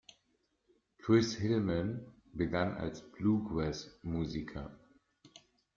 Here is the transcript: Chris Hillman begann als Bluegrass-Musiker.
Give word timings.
Chris 0.99 1.35
Hillman 1.35 2.03
begann 2.33 2.75
als 2.75 3.03
Bluegrass-Musiker. 3.11 4.75